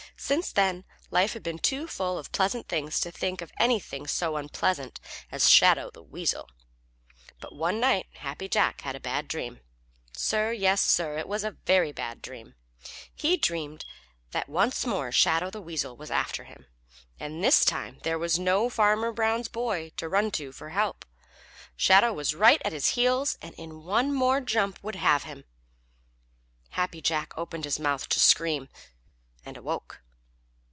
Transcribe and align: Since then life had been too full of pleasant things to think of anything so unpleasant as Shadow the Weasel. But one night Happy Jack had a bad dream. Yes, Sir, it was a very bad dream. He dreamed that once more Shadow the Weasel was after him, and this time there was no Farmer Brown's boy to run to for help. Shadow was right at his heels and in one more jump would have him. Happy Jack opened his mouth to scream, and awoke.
Since 0.17 0.51
then 0.51 0.85
life 1.09 1.33
had 1.33 1.41
been 1.41 1.57
too 1.57 1.87
full 1.87 2.19
of 2.19 2.31
pleasant 2.31 2.67
things 2.67 2.99
to 3.01 3.11
think 3.11 3.41
of 3.41 3.51
anything 3.59 4.05
so 4.05 4.37
unpleasant 4.37 4.99
as 5.31 5.49
Shadow 5.49 5.89
the 5.89 6.03
Weasel. 6.03 6.47
But 7.39 7.55
one 7.55 7.79
night 7.79 8.05
Happy 8.13 8.47
Jack 8.47 8.81
had 8.81 8.95
a 8.95 8.99
bad 8.99 9.27
dream. 9.27 9.61
Yes, 10.31 10.79
Sir, 10.81 11.17
it 11.17 11.27
was 11.27 11.43
a 11.43 11.57
very 11.65 11.91
bad 11.91 12.21
dream. 12.21 12.53
He 13.15 13.35
dreamed 13.35 13.83
that 14.29 14.47
once 14.47 14.85
more 14.85 15.11
Shadow 15.11 15.49
the 15.49 15.59
Weasel 15.59 15.97
was 15.97 16.11
after 16.11 16.43
him, 16.43 16.67
and 17.19 17.43
this 17.43 17.65
time 17.65 17.97
there 18.03 18.19
was 18.19 18.37
no 18.37 18.69
Farmer 18.69 19.11
Brown's 19.11 19.47
boy 19.47 19.89
to 19.97 20.07
run 20.07 20.29
to 20.33 20.51
for 20.51 20.69
help. 20.69 21.03
Shadow 21.75 22.13
was 22.13 22.35
right 22.35 22.61
at 22.63 22.73
his 22.73 22.89
heels 22.89 23.39
and 23.41 23.55
in 23.55 23.81
one 23.85 24.13
more 24.13 24.39
jump 24.39 24.79
would 24.83 24.95
have 24.95 25.23
him. 25.23 25.45
Happy 26.69 27.01
Jack 27.01 27.33
opened 27.35 27.65
his 27.65 27.79
mouth 27.79 28.07
to 28.09 28.19
scream, 28.19 28.69
and 29.43 29.57
awoke. 29.57 30.03